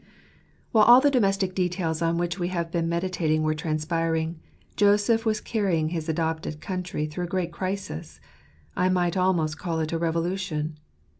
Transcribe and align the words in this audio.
HILE 0.73 0.81
all 0.81 0.99
the 0.99 1.11
domestic 1.11 1.53
details 1.53 2.01
on 2.01 2.17
which 2.17 2.39
we 2.39 2.47
have 2.47 2.71
been 2.71 2.89
meditating 2.89 3.43
were 3.43 3.53
transpiring, 3.53 4.39
Joseph 4.75 5.27
was 5.27 5.39
carrying 5.39 5.89
his 5.89 6.09
adopted 6.09 6.59
country 6.59 7.05
through 7.05 7.25
a 7.25 7.35
great 7.37 7.51
crisis— 7.51 8.19
I 8.75 8.89
might 8.89 9.15
almost 9.15 9.59
call 9.59 9.79
it 9.79 9.91
a 9.91 9.99
revolution. 9.99 10.79